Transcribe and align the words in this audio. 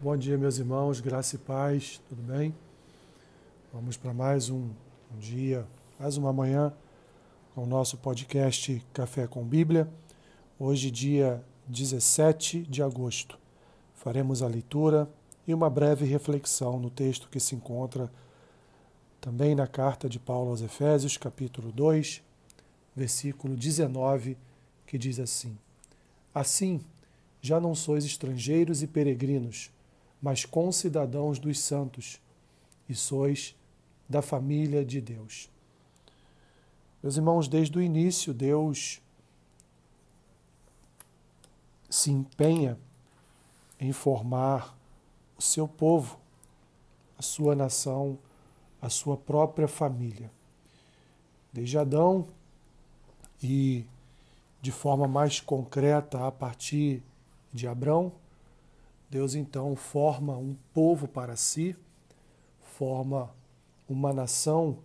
Bom 0.00 0.16
dia, 0.16 0.38
meus 0.38 0.58
irmãos, 0.58 1.00
graça 1.00 1.34
e 1.34 1.38
paz, 1.40 2.00
tudo 2.08 2.22
bem? 2.22 2.54
Vamos 3.72 3.96
para 3.96 4.14
mais 4.14 4.48
um, 4.48 4.70
um, 5.12 5.18
dia, 5.18 5.66
mais 5.98 6.16
uma 6.16 6.32
manhã 6.32 6.72
com 7.52 7.64
o 7.64 7.66
nosso 7.66 7.96
podcast 7.96 8.80
Café 8.92 9.26
com 9.26 9.42
Bíblia. 9.42 9.90
Hoje, 10.56 10.88
dia 10.88 11.44
17 11.66 12.62
de 12.62 12.80
agosto, 12.80 13.36
faremos 13.92 14.40
a 14.40 14.46
leitura 14.46 15.10
e 15.48 15.52
uma 15.52 15.68
breve 15.68 16.06
reflexão 16.06 16.78
no 16.78 16.90
texto 16.90 17.28
que 17.28 17.40
se 17.40 17.56
encontra 17.56 18.08
também 19.20 19.52
na 19.56 19.66
carta 19.66 20.08
de 20.08 20.20
Paulo 20.20 20.50
aos 20.50 20.62
Efésios, 20.62 21.16
capítulo 21.16 21.72
2, 21.72 22.22
versículo 22.94 23.56
19, 23.56 24.38
que 24.86 24.96
diz 24.96 25.18
assim: 25.18 25.58
Assim, 26.32 26.80
já 27.42 27.58
não 27.58 27.74
sois 27.74 28.04
estrangeiros 28.04 28.80
e 28.80 28.86
peregrinos 28.86 29.72
mas 30.20 30.44
concidadãos 30.44 31.38
dos 31.38 31.60
santos, 31.60 32.20
e 32.88 32.94
sois 32.94 33.54
da 34.08 34.22
família 34.22 34.84
de 34.84 35.00
Deus. 35.00 35.50
Meus 37.02 37.16
irmãos, 37.16 37.46
desde 37.46 37.76
o 37.78 37.82
início, 37.82 38.32
Deus 38.32 39.00
se 41.88 42.10
empenha 42.10 42.78
em 43.78 43.92
formar 43.92 44.76
o 45.38 45.42
seu 45.42 45.68
povo, 45.68 46.18
a 47.16 47.22
sua 47.22 47.54
nação, 47.54 48.18
a 48.80 48.88
sua 48.88 49.16
própria 49.16 49.68
família. 49.68 50.30
Desde 51.52 51.78
Adão 51.78 52.26
e 53.42 53.84
de 54.60 54.72
forma 54.72 55.06
mais 55.06 55.40
concreta 55.40 56.26
a 56.26 56.32
partir 56.32 57.02
de 57.52 57.66
Abrão, 57.68 58.12
Deus 59.10 59.34
então 59.34 59.74
forma 59.74 60.36
um 60.36 60.54
povo 60.74 61.08
para 61.08 61.34
si, 61.34 61.74
forma 62.62 63.34
uma 63.88 64.12
nação 64.12 64.78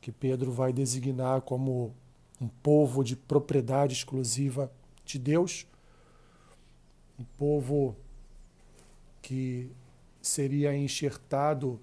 que 0.00 0.10
Pedro 0.10 0.50
vai 0.50 0.72
designar 0.72 1.42
como 1.42 1.94
um 2.40 2.48
povo 2.48 3.04
de 3.04 3.14
propriedade 3.14 3.92
exclusiva 3.92 4.72
de 5.04 5.18
Deus, 5.18 5.66
um 7.18 7.24
povo 7.38 7.94
que 9.20 9.70
seria 10.20 10.74
enxertado 10.74 11.78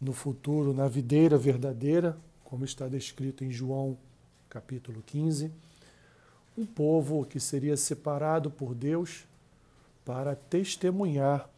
no 0.00 0.12
futuro 0.12 0.74
na 0.74 0.88
videira 0.88 1.38
verdadeira, 1.38 2.18
como 2.44 2.64
está 2.64 2.88
descrito 2.88 3.44
em 3.44 3.52
João 3.52 3.96
capítulo 4.48 5.02
15, 5.06 5.52
um 6.58 6.66
povo 6.66 7.24
que 7.24 7.38
seria 7.38 7.76
separado 7.76 8.50
por 8.50 8.74
Deus 8.74 9.29
para 10.04 10.34
testemunhar 10.34 11.48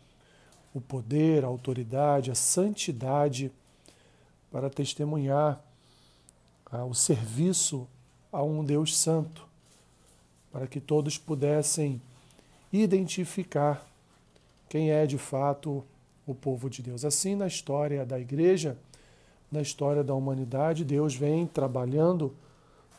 o 0.74 0.80
poder, 0.80 1.44
a 1.44 1.48
autoridade, 1.48 2.30
a 2.30 2.34
santidade, 2.34 3.52
para 4.50 4.70
testemunhar 4.70 5.62
ah, 6.70 6.84
o 6.84 6.94
serviço 6.94 7.86
a 8.30 8.42
um 8.42 8.64
Deus 8.64 8.96
Santo, 8.96 9.46
para 10.50 10.66
que 10.66 10.80
todos 10.80 11.18
pudessem 11.18 12.00
identificar 12.72 13.86
quem 14.68 14.90
é 14.90 15.06
de 15.06 15.18
fato 15.18 15.84
o 16.26 16.34
povo 16.34 16.70
de 16.70 16.82
Deus. 16.82 17.04
Assim, 17.04 17.34
na 17.34 17.46
história 17.46 18.06
da 18.06 18.18
igreja, 18.18 18.78
na 19.50 19.60
história 19.60 20.02
da 20.02 20.14
humanidade, 20.14 20.84
Deus 20.84 21.14
vem 21.14 21.46
trabalhando 21.46 22.34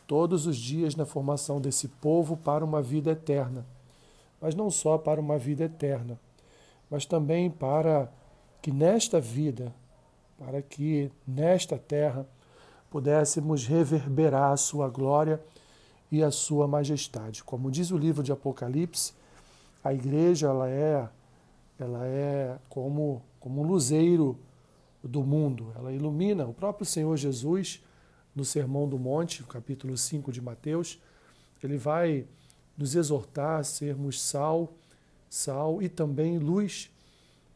todos 0.06 0.46
os 0.46 0.56
dias 0.56 0.94
na 0.94 1.04
formação 1.04 1.60
desse 1.60 1.88
povo 1.88 2.36
para 2.36 2.64
uma 2.64 2.80
vida 2.80 3.10
eterna 3.10 3.66
mas 4.44 4.54
não 4.54 4.70
só 4.70 4.98
para 4.98 5.18
uma 5.18 5.38
vida 5.38 5.64
eterna, 5.64 6.20
mas 6.90 7.06
também 7.06 7.50
para 7.50 8.12
que 8.60 8.70
nesta 8.70 9.18
vida, 9.18 9.74
para 10.36 10.60
que 10.60 11.10
nesta 11.26 11.78
terra 11.78 12.28
pudéssemos 12.90 13.66
reverberar 13.66 14.52
a 14.52 14.56
sua 14.58 14.86
glória 14.90 15.40
e 16.12 16.22
a 16.22 16.30
sua 16.30 16.68
majestade. 16.68 17.42
Como 17.42 17.70
diz 17.70 17.90
o 17.90 17.96
livro 17.96 18.22
de 18.22 18.32
Apocalipse, 18.32 19.14
a 19.82 19.94
igreja 19.94 20.48
ela 20.48 20.68
é 20.68 21.08
ela 21.78 22.04
é 22.04 22.58
como 22.68 23.22
como 23.40 23.62
um 23.62 23.66
luzeiro 23.66 24.38
do 25.02 25.24
mundo, 25.24 25.72
ela 25.74 25.90
ilumina 25.90 26.46
o 26.46 26.52
próprio 26.52 26.84
Senhor 26.84 27.16
Jesus 27.16 27.82
no 28.36 28.44
Sermão 28.44 28.86
do 28.86 28.98
Monte, 28.98 29.42
capítulo 29.44 29.96
5 29.96 30.30
de 30.30 30.42
Mateus, 30.42 31.00
ele 31.62 31.78
vai 31.78 32.26
nos 32.76 32.94
exortar 32.94 33.60
a 33.60 33.64
sermos 33.64 34.20
sal, 34.20 34.72
sal 35.28 35.80
e 35.82 35.88
também 35.88 36.38
luz, 36.38 36.90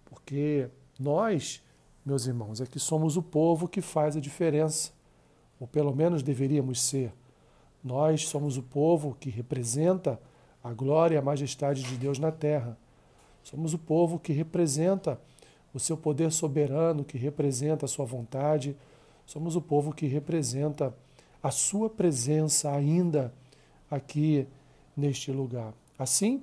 porque 0.04 0.68
nós, 0.98 1.62
meus 2.04 2.26
irmãos, 2.26 2.60
é 2.60 2.66
que 2.66 2.78
somos 2.78 3.16
o 3.16 3.22
povo 3.22 3.68
que 3.68 3.80
faz 3.80 4.16
a 4.16 4.20
diferença, 4.20 4.90
ou 5.60 5.66
pelo 5.66 5.94
menos 5.94 6.22
deveríamos 6.22 6.80
ser. 6.80 7.12
Nós 7.82 8.26
somos 8.28 8.56
o 8.56 8.62
povo 8.62 9.16
que 9.18 9.30
representa 9.30 10.20
a 10.62 10.72
glória 10.72 11.14
e 11.14 11.18
a 11.18 11.22
majestade 11.22 11.82
de 11.82 11.96
Deus 11.96 12.18
na 12.18 12.32
terra. 12.32 12.76
Somos 13.42 13.72
o 13.72 13.78
povo 13.78 14.18
que 14.18 14.32
representa 14.32 15.20
o 15.72 15.78
seu 15.78 15.96
poder 15.96 16.32
soberano, 16.32 17.04
que 17.04 17.16
representa 17.16 17.86
a 17.86 17.88
sua 17.88 18.04
vontade. 18.04 18.76
Somos 19.24 19.56
o 19.56 19.60
povo 19.60 19.92
que 19.92 20.06
representa 20.06 20.94
a 21.42 21.50
sua 21.50 21.88
presença 21.88 22.70
ainda 22.70 23.32
aqui 23.90 24.46
neste 24.98 25.30
lugar. 25.30 25.72
Assim, 25.96 26.42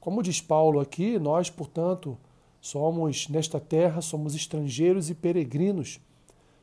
como 0.00 0.22
diz 0.22 0.40
Paulo 0.40 0.80
aqui, 0.80 1.18
nós, 1.18 1.50
portanto, 1.50 2.16
somos 2.60 3.28
nesta 3.28 3.60
terra, 3.60 4.00
somos 4.00 4.34
estrangeiros 4.34 5.10
e 5.10 5.14
peregrinos, 5.14 6.00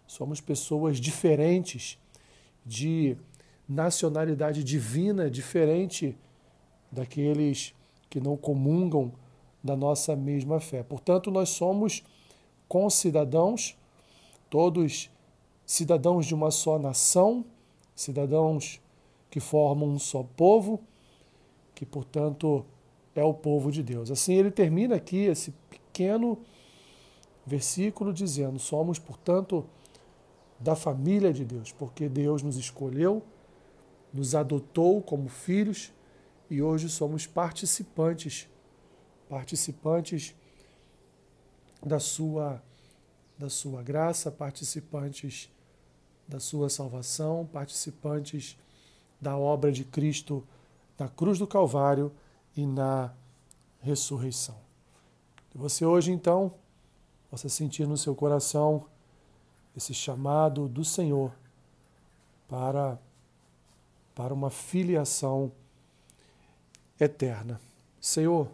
somos 0.07 0.41
pessoas 0.41 0.99
diferentes, 0.99 1.99
de 2.65 3.15
nacionalidade 3.69 4.63
divina, 4.63 5.29
diferente 5.29 6.17
daqueles 6.91 7.73
que 8.09 8.19
não 8.19 8.35
comungam 8.35 9.13
da 9.63 9.75
nossa 9.75 10.15
mesma 10.15 10.59
fé. 10.59 10.83
Portanto, 10.83 11.29
nós 11.29 11.49
somos 11.49 12.03
concidadãos, 12.67 13.77
todos 14.49 15.09
cidadãos 15.65 16.25
de 16.25 16.33
uma 16.33 16.51
só 16.51 16.79
nação, 16.79 17.45
cidadãos 17.95 18.81
que 19.29 19.39
formam 19.39 19.89
um 19.89 19.99
só 19.99 20.23
povo 20.23 20.81
que, 21.77 21.85
portanto, 21.85 22.65
é 23.13 23.23
o 23.23 23.35
povo 23.35 23.71
de 23.71 23.83
Deus. 23.83 24.09
Assim, 24.09 24.33
ele 24.33 24.49
termina 24.49 24.95
aqui 24.95 25.25
esse 25.25 25.51
pequeno 25.69 26.39
versículo 27.45 28.11
dizendo: 28.11 28.57
Somos, 28.57 28.97
portanto, 28.97 29.63
da 30.59 30.75
família 30.75 31.31
de 31.31 31.45
Deus, 31.45 31.71
porque 31.71 32.09
Deus 32.09 32.41
nos 32.41 32.57
escolheu, 32.57 33.23
nos 34.11 34.33
adotou 34.33 35.03
como 35.03 35.29
filhos 35.29 35.93
e 36.49 36.63
hoje 36.63 36.89
somos 36.89 37.27
participantes, 37.27 38.49
participantes 39.29 40.33
da 41.85 41.99
sua 41.99 42.59
da 43.37 43.51
sua 43.51 43.83
graça, 43.83 44.31
participantes 44.31 45.47
da 46.27 46.39
sua 46.39 46.71
salvação, 46.71 47.45
participantes 47.45 48.57
da 49.21 49.37
obra 49.37 49.71
de 49.71 49.83
Cristo 49.83 50.43
na 50.97 51.07
cruz 51.07 51.37
do 51.37 51.47
Calvário 51.47 52.11
e 52.55 52.65
na 52.65 53.13
ressurreição. 53.79 54.57
você 55.53 55.85
hoje, 55.85 56.11
então, 56.11 56.53
possa 57.29 57.49
sentir 57.49 57.87
no 57.87 57.97
seu 57.97 58.15
coração 58.15 58.85
esse 59.75 59.93
chamado 59.93 60.67
do 60.67 60.83
Senhor 60.83 61.31
para, 62.47 62.99
para 64.15 64.33
uma 64.33 64.49
filiação 64.49 65.51
eterna. 66.99 67.59
Senhor, 67.99 68.47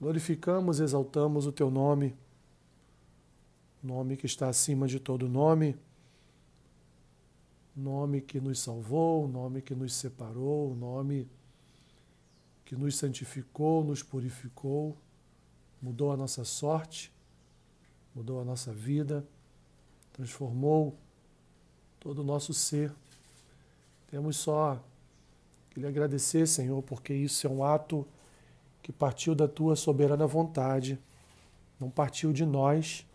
glorificamos, 0.00 0.80
exaltamos 0.80 1.46
o 1.46 1.52
teu 1.52 1.70
nome, 1.70 2.14
nome 3.82 4.16
que 4.16 4.26
está 4.26 4.48
acima 4.48 4.86
de 4.86 5.00
todo 5.00 5.28
nome 5.28 5.76
nome 7.80 8.20
que 8.20 8.40
nos 8.40 8.60
salvou, 8.60 9.24
o 9.24 9.28
nome 9.28 9.62
que 9.62 9.74
nos 9.74 9.94
separou, 9.94 10.72
o 10.72 10.74
nome 10.74 11.28
que 12.64 12.76
nos 12.76 12.96
santificou, 12.96 13.82
nos 13.82 14.02
purificou, 14.02 14.96
mudou 15.80 16.12
a 16.12 16.16
nossa 16.16 16.44
sorte, 16.44 17.12
mudou 18.14 18.40
a 18.40 18.44
nossa 18.44 18.72
vida, 18.72 19.26
transformou 20.12 20.96
todo 21.98 22.20
o 22.20 22.24
nosso 22.24 22.52
ser. 22.52 22.92
Temos 24.08 24.36
só 24.36 24.82
que 25.70 25.80
lhe 25.80 25.86
agradecer, 25.86 26.46
Senhor, 26.46 26.82
porque 26.82 27.14
isso 27.14 27.46
é 27.46 27.50
um 27.50 27.64
ato 27.64 28.06
que 28.82 28.92
partiu 28.92 29.34
da 29.34 29.48
tua 29.48 29.76
soberana 29.76 30.26
vontade, 30.26 30.98
não 31.80 31.88
partiu 31.88 32.32
de 32.32 32.44
nós, 32.44 33.06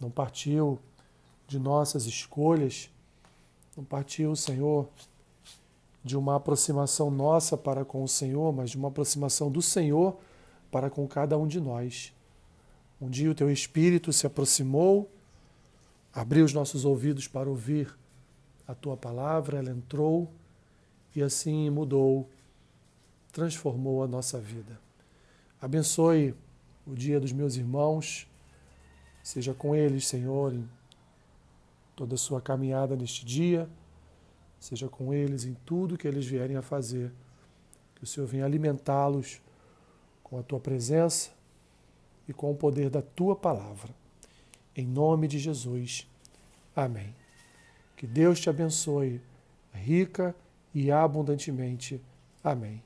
não 0.00 0.10
partiu 0.10 0.78
de 1.46 1.58
nossas 1.58 2.06
escolhas 2.06 2.90
não 3.76 3.84
partiu, 3.84 4.34
Senhor, 4.36 4.88
de 6.02 6.16
uma 6.16 6.36
aproximação 6.36 7.10
nossa 7.10 7.56
para 7.56 7.84
com 7.84 8.04
o 8.04 8.08
Senhor, 8.08 8.52
mas 8.52 8.70
de 8.70 8.76
uma 8.76 8.88
aproximação 8.88 9.50
do 9.50 9.62
Senhor 9.62 10.18
para 10.70 10.90
com 10.90 11.06
cada 11.08 11.38
um 11.38 11.46
de 11.46 11.60
nós. 11.60 12.12
Um 13.00 13.08
dia 13.08 13.30
o 13.30 13.34
teu 13.34 13.50
Espírito 13.50 14.12
se 14.12 14.26
aproximou, 14.26 15.10
abriu 16.12 16.44
os 16.44 16.52
nossos 16.52 16.84
ouvidos 16.84 17.26
para 17.26 17.48
ouvir 17.48 17.92
a 18.66 18.74
tua 18.74 18.96
palavra, 18.96 19.58
ela 19.58 19.70
entrou 19.70 20.30
e 21.14 21.22
assim 21.22 21.68
mudou, 21.70 22.28
transformou 23.32 24.02
a 24.02 24.06
nossa 24.06 24.38
vida. 24.38 24.78
Abençoe 25.60 26.34
o 26.86 26.94
dia 26.94 27.18
dos 27.18 27.32
meus 27.32 27.56
irmãos, 27.56 28.28
seja 29.22 29.54
com 29.54 29.74
eles, 29.74 30.06
Senhor, 30.06 30.54
toda 31.94 32.14
a 32.14 32.18
sua 32.18 32.40
caminhada 32.40 32.96
neste 32.96 33.24
dia, 33.24 33.68
seja 34.58 34.88
com 34.88 35.12
eles 35.12 35.44
em 35.44 35.54
tudo 35.66 35.96
que 35.96 36.08
eles 36.08 36.26
vierem 36.26 36.56
a 36.56 36.62
fazer. 36.62 37.12
Que 37.94 38.04
o 38.04 38.06
Senhor 38.06 38.26
venha 38.26 38.44
alimentá-los 38.44 39.40
com 40.22 40.38
a 40.38 40.42
tua 40.42 40.58
presença 40.58 41.30
e 42.28 42.32
com 42.32 42.50
o 42.50 42.56
poder 42.56 42.90
da 42.90 43.02
tua 43.02 43.36
palavra. 43.36 43.94
Em 44.76 44.86
nome 44.86 45.28
de 45.28 45.38
Jesus. 45.38 46.08
Amém. 46.74 47.14
Que 47.96 48.06
Deus 48.06 48.40
te 48.40 48.50
abençoe 48.50 49.20
rica 49.72 50.34
e 50.74 50.90
abundantemente. 50.90 52.00
Amém. 52.42 52.82